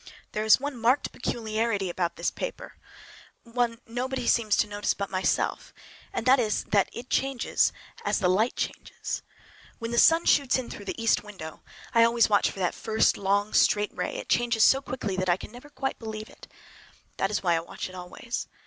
There 0.31 0.43
is 0.43 0.59
one 0.59 0.75
marked 0.77 1.11
peculiarity 1.11 1.87
about 1.87 2.15
this 2.15 2.31
paper, 2.31 2.73
a 3.45 3.51
thing 3.51 3.79
nobody 3.85 4.25
seems 4.25 4.55
to 4.57 4.65
notice 4.67 4.95
but 4.95 5.11
myself, 5.11 5.75
and 6.11 6.25
that 6.25 6.39
is 6.39 6.63
that 6.63 6.89
it 6.91 7.11
changes 7.11 7.71
as 8.03 8.17
the 8.17 8.27
light 8.27 8.55
changes. 8.55 9.21
When 9.77 9.91
the 9.91 9.99
sun 9.99 10.25
shoots 10.25 10.57
in 10.57 10.71
through 10.71 10.85
the 10.85 10.99
east 10.99 11.23
window—I 11.23 12.03
always 12.03 12.29
watch 12.29 12.49
for 12.49 12.57
that 12.57 12.73
first 12.73 13.15
long, 13.15 13.53
straight 13.53 13.95
ray—it 13.95 14.27
changes 14.27 14.63
so 14.63 14.81
quickly 14.81 15.15
that 15.17 15.29
I 15.29 15.37
never 15.47 15.69
can 15.69 15.75
quite 15.75 15.99
believe 15.99 16.31
it. 16.31 16.47
That 17.17 17.29
is 17.29 17.43
why 17.43 17.53
I 17.55 17.59
watch 17.59 17.87
it 17.87 17.93
always. 17.93 18.47